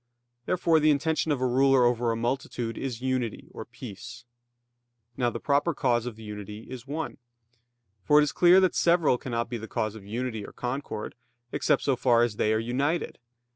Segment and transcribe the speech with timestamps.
[0.47, 4.25] Therefore the intention of a ruler over a multitude is unity, or peace.
[5.15, 7.17] Now the proper cause of unity is one.
[8.03, 11.13] For it is clear that several cannot be the cause of unity or concord,
[11.51, 13.19] except so far as they are united.